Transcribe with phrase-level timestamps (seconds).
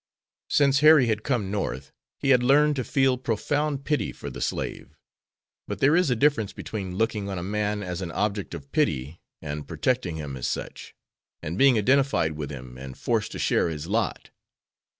[0.49, 4.97] Since Harry had come North he had learned to feel profound pity for the slave.
[5.67, 9.21] But there is a difference between looking on a man as an object of pity
[9.43, 10.95] and protecting him as such,
[11.43, 14.31] and being identified with him and forced to share his lot.